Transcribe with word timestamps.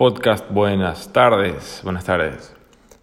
Podcast, 0.00 0.50
buenas 0.50 1.12
tardes, 1.12 1.82
buenas 1.84 2.06
tardes. 2.06 2.56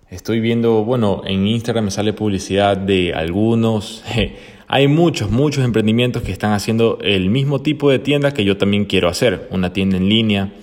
Estoy 0.10 0.40
viendo, 0.40 0.84
bueno, 0.84 1.22
en 1.28 1.46
Instagram 1.46 1.86
me 1.86 1.92
sale 1.92 2.12
publicidad 2.12 2.76
de 2.76 3.14
algunos. 3.14 4.04
Hay 4.68 4.88
muchos, 4.88 5.30
muchos 5.30 5.64
emprendimientos 5.64 6.24
que 6.24 6.32
están 6.32 6.54
haciendo 6.54 6.98
el 7.04 7.30
mismo 7.30 7.62
tipo 7.62 7.92
de 7.92 8.00
tienda 8.00 8.34
que 8.34 8.44
yo 8.44 8.58
también 8.58 8.86
quiero 8.86 9.10
hacer. 9.10 9.48
Una 9.52 9.74
tienda 9.74 9.98
en 9.98 10.10
línea 10.10 10.54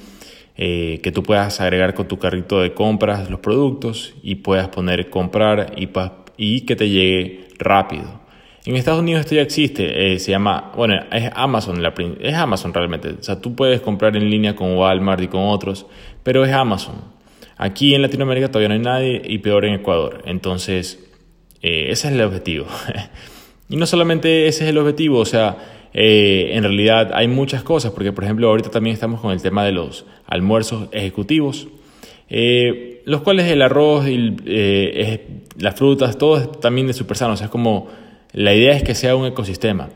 eh, 0.57 0.99
que 1.05 1.13
tú 1.13 1.23
puedas 1.23 1.61
agregar 1.61 1.95
con 1.95 2.09
tu 2.09 2.19
carrito 2.19 2.61
de 2.61 2.75
compras 2.75 3.31
los 3.31 3.39
productos 3.39 4.15
y 4.21 4.35
puedas 4.35 4.67
poner 4.71 5.11
comprar 5.11 5.75
y, 5.77 5.89
y 6.37 6.63
que 6.63 6.75
te 6.75 6.89
llegue 6.89 7.47
rápido. 7.61 8.24
En 8.67 8.77
Estados 8.77 9.01
Unidos 9.01 9.21
esto 9.21 9.35
ya 9.35 9.43
existe, 9.43 10.15
eh, 10.15 10.19
se 10.19 10.31
llama, 10.31 10.73
bueno, 10.75 10.95
es 11.13 11.31
Amazon, 11.35 11.83
la, 11.83 11.93
es 12.21 12.35
Amazon 12.35 12.73
realmente. 12.73 13.11
O 13.11 13.23
sea, 13.23 13.39
tú 13.39 13.55
puedes 13.55 13.83
comprar 13.83 14.17
en 14.17 14.31
línea 14.31 14.57
con 14.57 14.75
Walmart 14.75 15.23
y 15.23 15.29
con 15.29 15.43
otros, 15.43 15.85
pero 16.23 16.47
es 16.47 16.53
Amazon. 16.53 16.95
Aquí 17.59 17.95
en 17.95 18.01
Latinoamérica 18.01 18.49
todavía 18.49 18.69
no 18.69 18.75
hay 18.75 18.81
nadie 18.81 19.23
y 19.23 19.39
peor 19.39 19.67
en 19.67 19.75
Ecuador. 19.75 20.23
Entonces, 20.25 20.99
eh, 21.61 21.91
ese 21.91 22.09
es 22.09 22.15
el 22.15 22.23
objetivo. 22.23 22.67
y 23.69 23.77
no 23.77 23.85
solamente 23.85 24.49
ese 24.49 24.65
es 24.65 24.71
el 24.71 24.79
objetivo, 24.79 25.19
o 25.19 25.27
sea, 25.27 25.59
eh, 25.93 26.53
en 26.55 26.63
realidad 26.63 27.11
hay 27.13 27.29
muchas 27.29 27.63
cosas, 27.65 27.93
porque 27.93 28.13
por 28.13 28.25
ejemplo 28.25 28.49
ahorita 28.49 28.71
también 28.71 28.95
estamos 28.95 29.21
con 29.21 29.33
el 29.33 29.43
tema 29.43 29.63
de 29.67 29.73
los 29.73 30.07
almuerzos 30.27 30.89
ejecutivos, 30.91 31.69
los 33.05 33.21
cuales 33.21 33.47
el 33.51 33.61
arroz 33.61 34.09
y 34.09 34.35
las 35.59 35.75
frutas, 35.77 36.17
todo 36.17 36.39
es 36.39 36.51
también 36.61 36.87
de 36.87 36.95
super 36.95 37.17
sano, 37.17 37.35
o 37.35 37.37
sea, 37.37 37.45
es 37.45 37.51
como 37.51 38.04
la 38.35 38.53
idea 38.53 38.75
es 38.75 38.83
que 38.83 38.95
sea 38.95 39.15
un 39.17 39.27
ecosistema. 39.27 39.91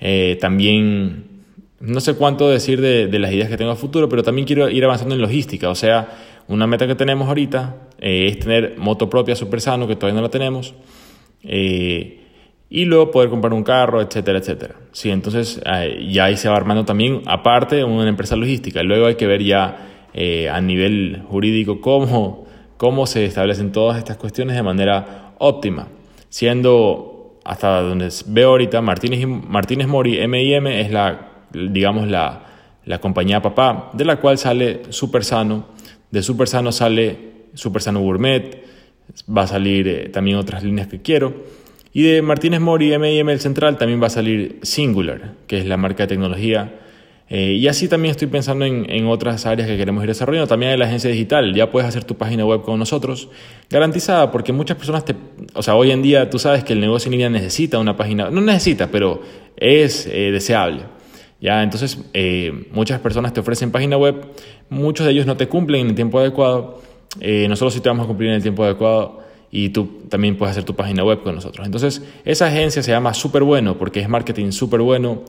Eh, 0.00 0.36
también, 0.40 1.44
no 1.80 2.00
sé 2.00 2.14
cuánto 2.14 2.50
decir 2.50 2.80
de, 2.80 3.18
las 3.18 3.32
ideas 3.32 3.48
que 3.48 3.56
tengo 3.56 3.70
a 3.70 3.76
futuro, 3.76 4.08
pero 4.08 4.22
también 4.24 4.46
quiero 4.46 4.68
ir 4.68 4.84
avanzando 4.84 5.14
en 5.14 5.20
logística. 5.20 5.70
O 5.70 5.76
sea, 5.76 6.08
una 6.48 6.66
meta 6.66 6.88
que 6.88 6.96
tenemos 6.96 7.28
ahorita 7.28 7.76
eh, 8.00 8.26
es 8.26 8.40
tener 8.40 8.74
moto 8.78 9.08
propia 9.08 9.36
super 9.36 9.60
sano, 9.60 9.86
que 9.86 9.94
todavía 9.94 10.16
no 10.16 10.22
la 10.22 10.30
tenemos. 10.30 10.74
Eh, 11.44 12.20
y 12.68 12.84
luego 12.84 13.12
poder 13.12 13.30
comprar 13.30 13.52
un 13.52 13.62
carro, 13.62 14.02
etcétera, 14.02 14.40
etcétera. 14.40 14.74
Sí, 14.90 15.10
entonces 15.10 15.60
ya 16.08 16.24
ahí 16.24 16.36
se 16.36 16.48
va 16.48 16.56
armando 16.56 16.84
también, 16.84 17.22
aparte, 17.26 17.84
una 17.84 18.08
empresa 18.08 18.34
logística. 18.34 18.82
Luego 18.82 19.06
hay 19.06 19.14
que 19.14 19.28
ver 19.28 19.44
ya 19.44 19.86
a 20.50 20.60
nivel 20.60 21.22
jurídico 21.28 21.80
cómo, 21.80 22.46
cómo 22.76 23.06
se 23.06 23.26
establecen 23.26 23.70
todas 23.70 23.98
estas 23.98 24.16
cuestiones 24.16 24.56
de 24.56 24.64
manera 24.64 25.34
óptima, 25.38 25.86
siendo 26.28 27.13
hasta 27.44 27.80
donde 27.82 28.08
veo 28.26 28.50
ahorita, 28.50 28.80
Martínez, 28.80 29.26
Martínez 29.26 29.86
Mori, 29.86 30.18
M&M, 30.18 30.80
es 30.80 30.90
la, 30.90 31.28
digamos, 31.52 32.08
la, 32.08 32.42
la 32.84 32.98
compañía 33.00 33.42
papá, 33.42 33.90
de 33.92 34.04
la 34.04 34.16
cual 34.16 34.38
sale 34.38 34.82
Super 34.90 35.24
Sano. 35.24 35.66
De 36.10 36.22
Super 36.22 36.48
Sano 36.48 36.72
sale 36.72 37.18
Super 37.54 37.82
Sano 37.82 38.00
Gourmet, 38.00 38.64
va 39.28 39.42
a 39.42 39.46
salir 39.46 39.88
eh, 39.88 40.08
también 40.08 40.38
otras 40.38 40.62
líneas 40.64 40.88
que 40.88 41.02
quiero. 41.02 41.34
Y 41.92 42.02
de 42.02 42.22
Martínez 42.22 42.60
Mori, 42.60 42.92
M&M, 42.92 43.32
el 43.32 43.40
central, 43.40 43.78
también 43.78 44.02
va 44.02 44.08
a 44.08 44.10
salir 44.10 44.58
Singular, 44.62 45.34
que 45.46 45.58
es 45.58 45.66
la 45.66 45.76
marca 45.76 46.04
de 46.04 46.08
tecnología 46.08 46.80
eh, 47.28 47.52
y 47.52 47.68
así 47.68 47.88
también 47.88 48.10
estoy 48.10 48.28
pensando 48.28 48.66
en, 48.66 49.06
otras 49.06 49.46
áreas 49.46 49.66
que 49.66 49.76
queremos 49.76 50.02
ir 50.04 50.08
desarrollando. 50.08 50.46
También 50.46 50.72
en 50.72 50.78
la 50.78 50.84
agencia 50.84 51.10
digital, 51.10 51.54
ya 51.54 51.70
puedes 51.70 51.88
hacer 51.88 52.04
tu 52.04 52.16
página 52.16 52.44
web 52.44 52.62
con 52.62 52.78
nosotros, 52.78 53.28
garantizada, 53.70 54.30
porque 54.30 54.52
muchas 54.52 54.76
personas 54.76 55.04
te... 55.04 55.14
O 55.54 55.62
sea, 55.62 55.74
hoy 55.74 55.90
en 55.90 56.02
día 56.02 56.28
tú 56.28 56.38
sabes 56.38 56.64
que 56.64 56.74
el 56.74 56.80
negocio 56.80 57.08
en 57.08 57.12
línea 57.12 57.30
necesita 57.30 57.78
una 57.78 57.96
página, 57.96 58.30
no 58.30 58.40
necesita, 58.40 58.88
pero 58.90 59.22
es 59.56 60.06
eh, 60.06 60.30
deseable. 60.32 60.82
¿ya? 61.40 61.62
Entonces, 61.62 61.98
eh, 62.12 62.68
muchas 62.72 63.00
personas 63.00 63.32
te 63.32 63.40
ofrecen 63.40 63.70
página 63.70 63.96
web, 63.96 64.26
muchos 64.68 65.06
de 65.06 65.12
ellos 65.12 65.26
no 65.26 65.36
te 65.36 65.48
cumplen 65.48 65.82
en 65.82 65.86
el 65.88 65.94
tiempo 65.94 66.18
adecuado, 66.18 66.82
nosotros 67.48 67.74
sí 67.74 67.80
te 67.80 67.88
vamos 67.88 68.04
a 68.04 68.08
cumplir 68.08 68.30
en 68.30 68.36
el 68.36 68.42
tiempo 68.42 68.64
adecuado 68.64 69.22
y 69.52 69.68
tú 69.68 70.02
también 70.08 70.36
puedes 70.36 70.50
hacer 70.50 70.64
tu 70.64 70.74
página 70.74 71.04
web 71.04 71.22
con 71.22 71.36
nosotros. 71.36 71.64
Entonces, 71.64 72.02
esa 72.24 72.46
agencia 72.46 72.82
se 72.82 72.90
llama 72.90 73.14
Súper 73.14 73.44
Bueno 73.44 73.78
porque 73.78 74.00
es 74.00 74.08
marketing 74.08 74.50
súper 74.50 74.80
bueno. 74.80 75.22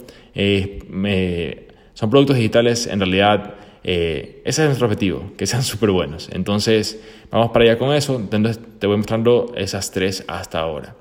Son 1.96 2.12
productos 2.12 2.36
digitales, 2.36 2.86
en 2.86 3.00
realidad, 3.00 3.56
eh, 3.84 4.42
ese 4.46 4.62
es 4.62 4.68
nuestro 4.68 4.86
objetivo, 4.86 5.32
que 5.38 5.48
sean 5.48 5.64
súper 5.64 5.90
buenos. 5.90 6.30
Entonces, 6.32 7.02
vamos 7.32 7.50
para 7.52 7.66
allá 7.66 7.80
con 7.80 7.92
eso. 7.94 8.18
Entonces, 8.18 8.60
te 8.80 8.86
voy 8.86 8.98
mostrando 8.98 9.52
esas 9.58 9.90
tres 9.90 10.24
hasta 10.28 10.60
ahora. 10.60 10.96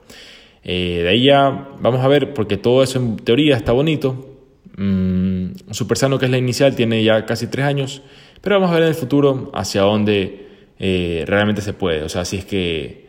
Eh, 0.63 1.01
de 1.03 1.09
ahí 1.11 1.25
ya 1.25 1.69
vamos 1.81 2.01
a 2.01 2.09
ver, 2.09 2.33
porque 2.33 2.57
todo 2.57 2.83
eso 2.83 2.99
en 2.99 3.17
teoría 3.17 3.57
está 3.57 3.73
bonito. 3.73 4.39
Mm, 4.79 5.73
Super 5.73 5.99
Sano, 5.99 6.19
que 6.19 6.25
es 6.25 6.31
la 6.31 6.39
inicial, 6.39 6.75
tiene 6.75 7.05
ya 7.05 7.27
casi 7.27 7.49
tres 7.49 7.67
años, 7.67 8.03
pero 8.41 8.57
vamos 8.57 8.71
a 8.71 8.75
ver 8.75 8.85
en 8.85 8.89
el 8.89 8.95
futuro 8.95 9.51
hacia 9.55 9.83
dónde 9.83 10.49
eh, 10.79 11.25
realmente 11.27 11.61
se 11.61 11.75
puede. 11.75 12.03
O 12.03 12.09
sea, 12.09 12.25
si 12.25 12.39
es 12.39 12.45
que 12.47 13.05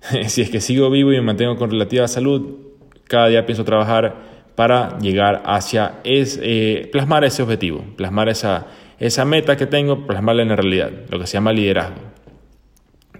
si 0.28 0.42
es 0.42 0.50
que 0.50 0.60
sigo 0.60 0.90
vivo 0.90 1.12
y 1.12 1.16
me 1.16 1.22
mantengo 1.22 1.56
con 1.56 1.70
relativa 1.70 2.06
salud, 2.08 2.56
cada 3.04 3.28
día 3.28 3.46
pienso 3.46 3.64
trabajar 3.64 4.37
para 4.58 4.98
llegar 4.98 5.44
hacia 5.46 6.00
es, 6.02 6.36
eh, 6.42 6.88
plasmar 6.90 7.22
ese 7.22 7.44
objetivo, 7.44 7.84
plasmar 7.94 8.28
esa, 8.28 8.66
esa 8.98 9.24
meta 9.24 9.56
que 9.56 9.66
tengo, 9.66 10.04
plasmarla 10.04 10.42
en 10.42 10.48
la 10.48 10.56
realidad, 10.56 10.90
lo 11.10 11.20
que 11.20 11.28
se 11.28 11.34
llama 11.34 11.52
liderazgo. 11.52 12.00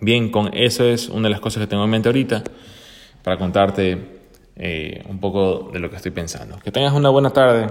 Bien, 0.00 0.32
con 0.32 0.50
eso 0.52 0.82
es 0.82 1.08
una 1.08 1.28
de 1.28 1.30
las 1.30 1.38
cosas 1.38 1.60
que 1.60 1.68
tengo 1.68 1.84
en 1.84 1.90
mente 1.90 2.08
ahorita 2.08 2.42
para 3.22 3.38
contarte 3.38 4.18
eh, 4.56 5.04
un 5.08 5.20
poco 5.20 5.70
de 5.72 5.78
lo 5.78 5.88
que 5.88 5.94
estoy 5.94 6.10
pensando. 6.10 6.58
Que 6.58 6.72
tengas 6.72 6.92
una 6.92 7.08
buena 7.08 7.30
tarde 7.30 7.68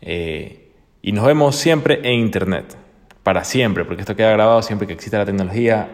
eh, 0.00 0.70
y 1.02 1.10
nos 1.10 1.26
vemos 1.26 1.56
siempre 1.56 1.98
en 2.04 2.20
Internet, 2.20 2.76
para 3.24 3.42
siempre, 3.42 3.84
porque 3.84 4.02
esto 4.02 4.14
queda 4.14 4.30
grabado 4.30 4.62
siempre 4.62 4.86
que 4.86 4.92
exista 4.92 5.18
la 5.18 5.26
tecnología. 5.26 5.90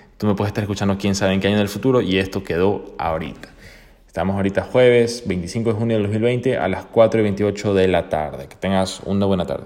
Tú 0.18 0.28
me 0.28 0.36
puedes 0.36 0.50
estar 0.50 0.62
escuchando 0.62 0.98
quién 0.98 1.16
sabe 1.16 1.32
en 1.32 1.40
qué 1.40 1.48
año 1.48 1.58
del 1.58 1.68
futuro 1.68 2.00
y 2.00 2.16
esto 2.16 2.44
quedó 2.44 2.94
ahorita. 2.96 3.53
Estamos 4.14 4.36
ahorita 4.36 4.62
jueves 4.62 5.24
25 5.26 5.70
de 5.70 5.76
junio 5.76 5.96
del 5.96 6.04
2020 6.04 6.56
a 6.56 6.68
las 6.68 6.84
4 6.84 7.18
y 7.18 7.22
28 7.24 7.74
de 7.74 7.88
la 7.88 8.08
tarde. 8.08 8.46
Que 8.46 8.54
tengas 8.54 9.00
una 9.00 9.26
buena 9.26 9.44
tarde. 9.44 9.64